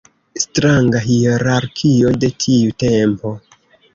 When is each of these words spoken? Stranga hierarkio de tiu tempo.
Stranga 0.43 1.01
hierarkio 1.03 2.13
de 2.23 2.31
tiu 2.45 2.75
tempo. 2.87 3.37